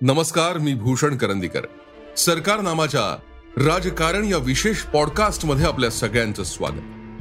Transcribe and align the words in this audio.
नमस्कार 0.00 0.58
मी 0.58 0.74
भूषण 0.74 1.16
करंदीकर. 1.16 1.60
सरकार 2.16 2.60
नामाच्या 2.60 3.16
राजकारण 3.56 4.24
या 4.24 4.38
विशेष 4.38 4.76
पॉडकास्टमध्ये 4.76 5.66
आपल्या 5.66 5.90
सगळ्यांचं 5.90 6.42
स्वागत. 6.42 6.80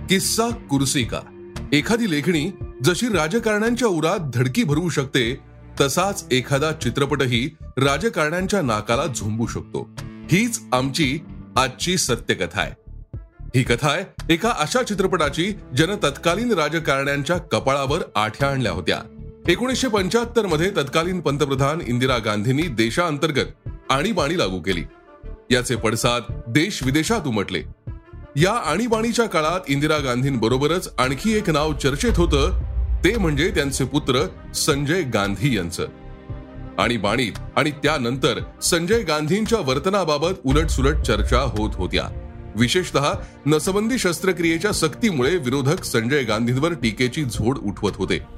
किस्सा 0.09 0.49
कुर्सी 0.49 1.03
का 1.03 1.49
एखादी 1.73 2.11
लेखणी 2.11 2.51
जशी 2.83 3.07
राजकारण्यांच्या 3.07 3.87
उरात 3.87 4.19
धडकी 4.19 4.63
भरवू 4.63 4.89
शकते 4.89 5.39
तसाच 5.81 6.25
एखादा 6.31 6.71
चित्रपटही 6.71 7.55
राजकारण्यांच्या 7.61 8.61
नाकाला 8.61 9.05
झुंबू 9.05 9.47
शकतो. 9.47 9.89
हीच 10.31 10.61
आमची 10.73 11.19
आजची 11.55 11.97
सत्यकथा 11.97 12.61
आहे. 12.61 12.73
ही 13.55 13.63
कथा 13.63 13.89
आहे 13.89 14.33
एका 14.33 14.53
अशा 14.59 14.83
चित्रपटाची 14.83 15.53
ज्यानं 15.75 15.95
तत्कालीन 15.95 16.51
राजकारण्यांच्या 16.51 17.37
कपाळावर 17.37 17.99
आठ्या 18.15 18.49
आणल्या 18.49 18.71
होत्या. 18.71 19.16
एकोणीसशे 19.47 19.87
पंच्याहत्तरमध्ये 19.87 20.69
तत्कालीन 20.69 21.19
पंतप्रधान 21.19 21.79
इंदिरा 21.87 22.17
गांधींनी 22.17 22.63
देशांतर्गत 22.63 23.69
आणीबाणी 23.89 24.37
लागू 24.37 24.61
केली. 24.61 24.83
याचे 25.49 25.75
पडसाद 25.75 26.21
देश 26.47 26.83
विदेशात 26.83 27.27
उमटले. 27.27 27.61
या 28.35 28.51
आणीबाणीच्या 28.51 29.25
काळात 29.25 29.59
इंदिरा 29.67 29.97
गांधींबरोबरच 29.97 30.93
आणखी 30.97 31.33
एक 31.33 31.49
नाव 31.49 31.73
चर्चेत 31.73 32.13
होतं 32.17 32.61
ते 33.03 33.17
म्हणजे 33.17 33.51
त्यांचे 33.51 33.85
पुत्र 33.85 34.27
संजय 34.55 35.01
गांधी 35.01 35.57
यांचं. 35.57 35.87
आणीबाणीत 36.77 37.31
आणि 37.55 37.71
त्यानंतर 37.71 38.39
संजय 38.63 39.01
गांधींच्या 39.01 39.59
वर्तनाबाबत 39.59 40.31
उलटसुलट 40.45 40.95
चर्चा 40.95 41.39
होत 41.39 41.69
होत्या. 41.73 42.31
विशेषतः 42.55 43.13
नसबंदी 43.45 43.97
शस्त्रक्रियेच्या 43.97 44.71
सक्तीमुळे 44.71 45.37
विरोधक 45.37 45.83
संजय 45.83 46.23
गांधींवर 46.23 46.73
टीकेची 46.73 47.23
झोड 47.23 47.57
उठवत 47.57 47.91
होते. 47.95 48.36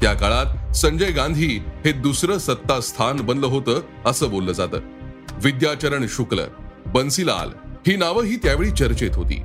त्या 0.00 0.14
काळात 0.14 0.76
संजय 0.76 1.10
गांधी 1.10 1.58
हे 1.84 1.92
दुसरं 1.92 2.38
सत्ता 2.38 2.80
स्थान 2.80 3.16
बनलं 3.16 3.46
होतं 3.46 3.80
असं 4.06 4.30
बोललं 4.30 4.52
जातं. 4.52 4.78
विद्याचरण 5.44 6.06
शुक्ल 6.08 6.40
बन्सीलाल 6.86 7.50
ही 7.86 7.96
नावंही 7.96 8.36
त्यावेळी 8.36 8.70
चर्चेत 8.70 9.10
होती. 9.14 9.42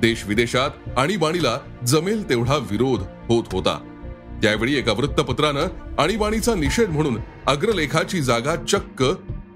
देश 0.00 0.24
विदेशात 0.26 0.70
आणीबाणीला 0.98 1.58
जमेल 1.86 2.28
तेवढा 2.28 2.56
विरोध 2.56 3.02
होत 3.28 3.44
होता. 3.52 4.02
त्यावेळी 4.42 4.74
एका 4.74 4.92
वृत्तपत्रानं 4.92 5.66
आणीबाणीचा 5.98 6.54
निषेध 6.54 6.90
म्हणून 6.90 7.18
अग्रलेखाची 7.46 8.20
जागा 8.20 8.56
चक्क 8.56 9.02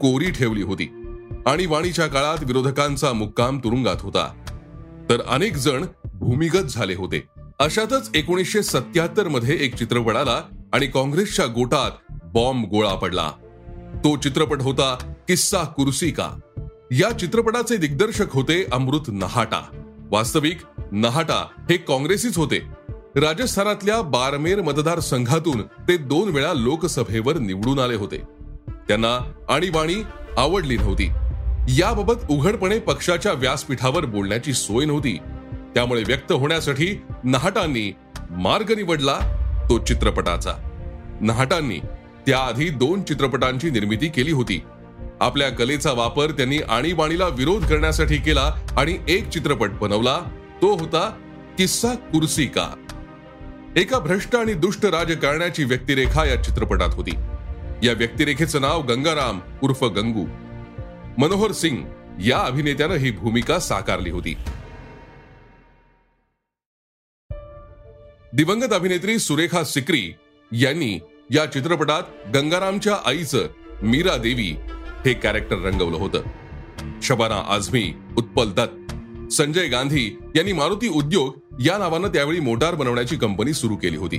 कोरी 0.00 0.30
ठेवली 0.30 0.62
होती. 0.62 1.16
आणीबाणीच्या 1.46 2.06
काळात 2.06 2.44
विरोधकांचा 2.44 3.12
मुक्काम 3.12 3.58
तुरुंगात 3.58 3.96
होता. 4.00 4.34
तर 5.10 5.20
अनेक 5.28 5.56
जण 5.56 5.84
भूमिगत 6.04 6.66
झाले 6.70 6.94
होते. 6.94 7.26
अशातच 7.60 8.10
एकोणीसशे 8.14 8.62
सत्याहत्तरमध्ये 8.62 9.58
एक 9.60 9.74
चित्रपट 9.74 10.16
आला 10.16 10.42
आणि 10.72 10.86
काँग्रेसच्या 10.86 11.46
गोटात 11.46 11.90
बॉम्ब 12.24 12.66
गोळा 12.66 12.94
पडला. 12.94 13.30
तो 13.96 14.16
चित्रपट 14.16 14.62
होता 14.62 15.14
किस्सा 15.28 15.58
कुर्सी 15.58 16.10
का. 16.10 16.30
या 16.90 17.18
चित्रपटाचे 17.18 17.76
दिग्दर्शक 17.76 18.32
होते 18.32 18.66
अमृत 18.72 19.00
नहाटा. 19.08 19.60
वास्तविक 20.10 20.58
नहाटा 20.92 21.48
हे 21.70 21.76
काँग्रेसीच 21.76 22.38
होते. 22.38 22.58
राजस्थानातल्या 23.16 24.02
बारमेर 24.02 24.62
मतदारसंघातून 24.62 25.62
ते 25.62 25.96
दोन 25.96 26.28
वेळा 26.28 26.52
लोकसभेवर 26.54 27.38
निवडून 27.38 27.78
आले 27.78 27.94
होते. 27.94 28.22
त्यांना 28.88 29.32
आणीबाणी 29.48 30.02
आवडली 30.36 30.76
नव्हती. 30.76 31.08
याबाबत 31.68 32.30
उघडपणे 32.30 32.78
पक्षाच्या 32.78 33.32
व्यासपीठावर 33.32 34.04
बोलण्याची 34.04 34.52
सोय 34.52 34.84
नव्हती. 34.84 35.18
त्यामुळे 35.74 36.02
व्यक्त 36.06 36.32
होण्यासाठी 36.32 37.02
नहाटांनी 37.24 37.92
मार्ग 38.30 38.76
निवडला 38.76 39.18
तो 39.68 39.78
चित्रपटाचा. 39.78 40.52
नहाटांनी 41.20 41.78
त्याआधी 42.26 42.68
दोन 42.68 43.02
चित्रपटांची 43.02 43.70
निर्मिती 43.70 44.08
केली 44.08 44.32
होती. 44.32 44.62
आपल्या 45.20 45.50
कलेचा 45.50 45.92
वापर 45.92 46.30
त्यांनी 46.30 46.58
आणीबाणीला 46.58 47.28
विरोध 47.28 47.66
करण्यासाठी 47.66 48.16
केला 48.16 48.54
आणि 48.76 48.98
एक 49.08 49.28
चित्रपट 49.28 49.70
बनवला 49.70 50.18
तो 50.62 50.76
होता 50.76 51.08
किस्सा 51.58 51.88
कुर्सी 51.88 52.46
का. 52.46 52.68
एका 53.76 53.98
भ्रष्ट 53.98 54.36
आणि 54.36 54.54
दुष्ट 54.54 54.86
राजकारण्याची 54.86 55.64
व्यक्तिरेखा 55.64 56.24
या 56.24 56.42
चित्रपटात 56.42 56.94
होती. 56.94 57.10
या 57.82 57.92
व्यक्तिरेखेचं 57.92 58.60
नाव 58.60 58.82
गंगाराम 58.82 59.40
उर्फ 59.62 59.84
गंगू. 59.84 60.26
मनोहर 61.18 61.52
सिंग 61.52 61.76
या 62.24 62.38
अभिनेत्यानं 62.38 62.94
ही 62.94 63.10
भूमिका 63.10 63.58
साकारली 63.58 64.10
होती. 64.10 64.36
दिवंगत 68.32 68.72
अभिनेत्री 68.72 69.18
सुरेखा 69.18 69.64
सिक्री 69.64 70.14
यांनी 70.52 70.98
या 71.30 71.46
चित्रपटात 71.46 72.02
गंगारामच्या 72.34 72.96
आईचं 73.06 73.48
मीरा 73.82 74.16
देवी 74.16 74.56
हे 75.04 75.12
कॅरेक्टर 75.12 75.56
रंगवलं 75.56 75.96
होतं. 75.96 76.22
शबाना 77.02 77.44
आझमी 77.48 77.92
उत्पल 78.16 78.50
दत्त 78.50 78.94
संजय 79.32 79.66
गांधी 79.66 80.18
यांनी 80.36 80.52
मारुती 80.52 80.88
उद्योग 80.88 81.38
या 81.60 81.78
नावानं 81.78 82.08
त्यावेळी 82.08 82.40
मोटार 82.40 82.74
बनवण्याची 82.74 83.16
कंपनी 83.16 83.52
सुरू 83.52 83.76
केली 83.76 83.96
होती. 83.96 84.18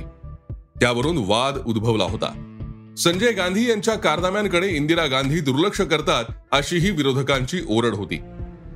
त्यावरून 0.80 1.18
वाद 1.18 1.58
उद्भवला 1.66 2.04
होता. 2.04 2.58
संजय 2.98 3.32
गांधी 3.32 3.70
यांच्या 3.70 3.94
कारनाम्यांकडे 3.94 4.68
इंदिरा 4.68 5.06
गांधी 5.06 5.40
दुर्लक्ष 5.40 5.80
करतात 5.80 6.24
अशीही 6.52 6.90
विरोधकांची 6.90 7.60
ओरड 7.68 7.94
होती. 7.94 8.16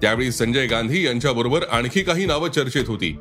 त्यावेळी 0.03 0.33
संजय 0.33 0.67
गांधी 0.67 1.07
यांच्याबरोबर 1.07 1.65
आणखी 1.71 2.03
काही 2.03 2.27
नावं 2.27 2.51
चर्चेत 2.51 2.85
होती. 2.87 3.17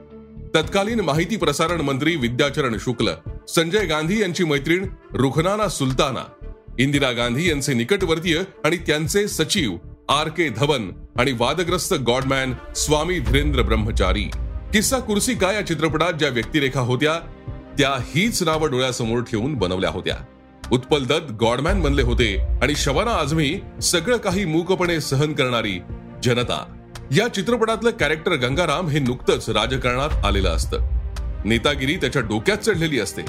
तत्कालीन 0.56 1.00
माहिती 1.00 1.38
प्रसारण 1.38 1.82
मंत्री 1.82 2.16
विद्याचरण 2.16 2.78
शुक्ल 2.80 3.10
संजय 3.48 3.86
गांधी 3.86 4.22
यांची 4.22 4.44
मैत्रीण 4.44 4.86
रुखनाना 5.14 5.68
सुलताना 5.68 6.48
इंदिरा 6.80 7.12
गांधी 7.12 7.50
यांचे 7.50 7.74
निकटवर्तीय 7.74 8.42
आणि 8.66 8.78
त्यांचे 8.78 9.28
सचिव 9.28 9.76
आर 10.10 10.28
के 10.28 10.50
धवन 10.50 10.92
आणि 11.20 11.32
वादग्रस्त 11.32 11.94
गॉडमॅन 11.94 12.54
स्वामी 12.76 13.20
धीरेंद्र 13.20 13.62
ब्रह्मचारी. 13.62 14.24
किस्सा 14.74 15.00
कुर्सी 15.00 15.34
का 15.34 15.52
या 15.52 15.68
चित्रपटात 15.68 16.14
ज्या 16.14 16.30
व्यक्तिरेखा 16.30 16.80
होत्या 16.80 17.20
त्या 17.78 17.90
हीच 17.90 18.44
नावं 18.44 18.72
डोळ्यासमोर 18.72 19.22
ठेवून 19.22 19.56
बनवल्या 19.56 19.90
होत्या. 19.90 20.16
उत्पल 20.72 21.06
दत्त 21.06 21.32
गॉडमॅन 21.32 21.82
बनले 21.82 22.02
होते 22.02 22.36
आणि 22.62 22.76
शबाना 22.76 23.12
आझमी 23.12 23.60
सगळं 23.84 24.18
काही 24.18 24.46
मूकपणे 24.46 25.02
सहन 25.02 25.34
करणारी 25.34 25.80
जनता. 26.24 26.75
या 27.12 27.28
चित्रपटातलं 27.28 27.90
कॅरेक्टर 27.90 28.32
गंगाराम 28.32 28.88
हे 28.88 29.00
नुकतंच 29.00 29.50
राजकारणात 29.50 30.26
आलेलं 30.26 30.50
असतं. 30.50 30.78
नेतागिरी 31.46 31.96
त्याच्या 31.96 32.22
डोक्यात 32.22 32.58
चढलेली 32.58 33.00
असते. 33.00 33.22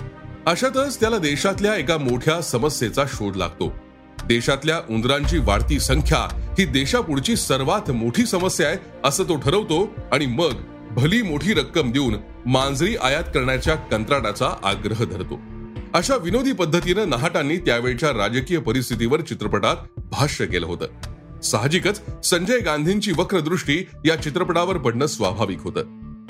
अशातच 0.46 1.00
त्याला 1.00 1.18
देशातल्या 1.18 1.76
एका 1.76 1.96
मोठ्या 1.96 2.40
समस्येचा 2.40 3.04
शोध 3.08 3.36
लागतो. 3.36 3.72
देशातल्या 4.24 4.78
उंदरांची 4.90 5.38
वाढती 5.38 5.80
संख्या 5.80 6.52
ही 6.58 6.64
देशापुढची 6.64 7.36
सर्वात 7.36 7.90
मोठी 7.90 8.26
समस्या 8.26 8.68
आहे 8.68 8.76
असं 9.04 9.24
तो 9.24 9.36
ठरवतो 9.36 9.94
आणि 10.12 10.26
मग 10.26 10.52
भली 10.90 11.22
मोठी 11.22 11.54
रक्कम 11.54 11.92
देऊन 11.92 12.14
मांजरी 12.46 12.96
आयात 12.96 13.24
करण्याच्या 13.24 13.74
कंत्राटाचा 13.74 14.50
आग्रह 14.62 15.04
धरतो. 15.04 15.40
अशा 15.94 16.16
विनोदी 16.16 16.52
पद्धतीनं 16.52 17.10
नहाटांनी 17.10 17.56
त्यावेळच्या 17.56 18.08
राजकीय 18.08 18.58
परिस्थितीवर 18.58 19.20
चित्रपटात 19.20 19.76
भाष्य 19.96 20.46
केलं 20.46 20.66
होतं. 20.66 21.15
साहजिकच 21.44 22.26
संजय 22.26 22.58
गांधींची 22.58 23.12
वक्रदृष्टी 23.16 23.86
या 24.04 24.16
चित्रपटावर 24.16 24.76
पडणं 24.76 25.06
स्वाभाविक 25.06 25.58
होतं. 25.60 25.82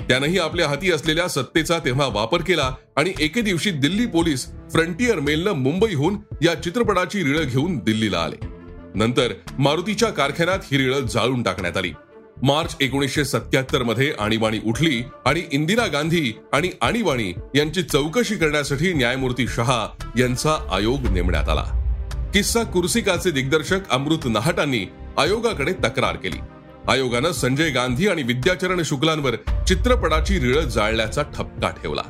त्यानंही 0.07 0.39
आपल्या 0.39 0.67
हाती 0.67 0.91
असलेल्या 0.91 1.27
सत्तेचा 1.27 1.79
तेव्हा 1.79 2.07
वापर 2.07 2.41
केला 2.41 2.75
आणि 2.95 3.13
एके 3.19 3.41
दिवशी 3.41 3.71
दिल्ली 3.71 4.05
पोलीस 4.05 4.45
फ्रंटियर 4.45 5.19
मेलनं 5.19 5.51
मुंबईहून 5.51 6.17
या 6.41 6.63
चित्रपटाची 6.63 7.23
रिळ 7.23 7.43
घेऊन 7.43 7.79
दिल्लीला 7.79 8.19
आले. 8.19 8.45
नंतर 8.95 9.33
मारुतीच्या 9.59 10.09
कारखान्यात 10.09 10.59
ही 10.71 10.77
रिळ 10.77 10.99
जाळून 10.99 11.43
टाकण्यात 11.43 11.77
आली. 11.77 11.91
मार्च 12.43 12.75
एकोणीसशे 12.81 13.25
सत्याहत्तरमध्ये 13.25 14.13
आणीबाणी 14.19 14.59
उठली 14.65 15.03
आणि 15.25 15.41
इंदिरा 15.51 15.87
गांधी 15.87 16.33
आणि 16.53 16.69
आणीबाणी 16.81 17.33
यांची 17.55 17.83
चौकशी 17.83 18.35
करण्यासाठी 18.35 18.93
न्यायमूर्ती 18.93 19.47
शहा 19.47 19.87
यांचा 20.19 20.67
आयोग 20.71 21.07
नेमण्यात 21.07 21.49
आला. 21.49 21.76
किस्सा 22.33 22.63
कुर्सिकाचे 22.63 23.31
दिग्दर्शक 23.31 23.89
अमृत 23.91 24.17
नहाटांनी 24.25 24.91
आयोगाकडे 25.17 25.73
तक्रार 25.73 26.15
केली. 26.15 26.37
आयोगानं 26.87 27.31
संजय 27.31 27.69
गांधी 27.69 28.07
आणि 28.07 28.23
विद्याचरण 28.23 28.81
शुक्लांवर 28.85 29.35
चित्रपटाची 29.63 30.39
रिळ 30.39 30.59
जाळल्याचा 30.59 31.21
ठपका 31.21 31.69
ठेवला. 31.69 32.01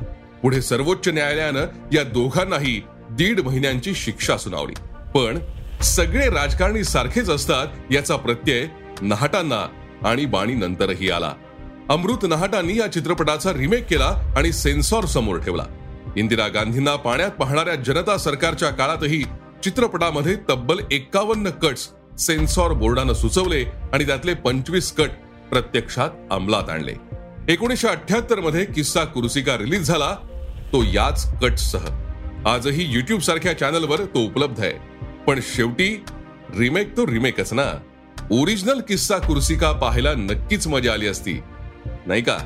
पुढे 0.42 0.62
सर्वोच्च 0.62 1.08
न्यायालयानं 1.08 1.66
या 1.92 2.02
दोघांनाही 2.02 2.82
दीड 3.10 3.40
महिन्यांची 3.40 3.94
शिक्षा 3.94 4.36
सुनावली. 4.36 4.74
पण 5.14 5.38
सगळे 5.82 6.30
राजकारणी 6.30 6.84
सारखेच 6.84 7.30
असतात 7.30 7.66
याचा 7.90 8.16
प्रत्यय 8.16 8.66
नहाटांना 9.00 9.68
आणि 10.08 10.26
बाणी 10.26 10.54
नंतरही 10.54 11.10
आला. 11.10 11.32
अमृत 11.88 12.26
नहाटांनी 12.28 12.78
या 12.78 12.92
चित्रपटाचा 12.92 13.52
रिमेक 13.52 13.86
केला 13.86 14.34
आणि 14.36 14.52
सेन्सॉर 14.52 15.04
समोर 15.04 15.38
ठेवला. 15.38 15.64
इंदिरा 16.16 16.48
गांधींना 16.48 16.96
पाण्यात 16.96 17.30
पाहणाऱ्या 17.30 17.74
जनता 17.74 18.16
सरकारच्या 18.16 18.70
काळातही 18.70 19.24
चित्रपटामध्ये 19.64 20.36
तब्बल 20.50 20.78
एक्कावन्न 20.92 21.50
कट्स 21.50 21.88
सेन्सॉर 22.18 22.72
बोर्डानं 22.72 23.12
सुचवले 23.12 23.64
आणि 23.92 24.06
त्यातले 24.06 24.34
पंचवीस 24.34 24.92
कट 24.92 25.10
प्रत्यक्षात 25.50 26.10
अंमलात 26.30 26.68
आणले. 26.70 26.94
एकोणीसशे 27.48 27.88
अठ्याहत्तरमध्ये 27.88 28.64
किस्सा 28.64 29.04
कुर्सिका 29.04 29.56
रिलीज 29.56 29.82
झाला 29.82 30.14
तो 30.72 30.82
याच 30.82 31.40
कटसह 31.40 31.88
आजही 32.46 32.84
युट्यूब 32.84 33.20
सारख्या 33.20 33.58
चॅनलवर 33.58 34.04
तो 34.04 34.24
उपलब्ध 34.24 34.60
आहे. 34.60 34.72
पण 35.26 35.40
शेवटी 35.42 36.04
रिमेक 36.58 36.96
तो 36.96 37.06
रिमेकच 37.06 37.52
ना. 37.52 37.72
ओरिजिनल 38.30 38.80
किस्सा 38.80 39.18
कुर्सिका 39.18 39.72
पाहायला 39.72 40.14
नक्कीच 40.14 40.66
मजा 40.66 40.92
आली 40.92 41.06
असती. 41.06 41.40
नाही 42.06 42.22
का? 42.22 42.38